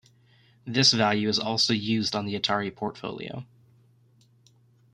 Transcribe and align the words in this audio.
This 0.65 0.93
value 0.93 1.29
is 1.29 1.37
also 1.37 1.73
used 1.73 2.15
on 2.15 2.25
the 2.25 2.33
Atari 2.33 2.75
Portfolio. 2.75 3.45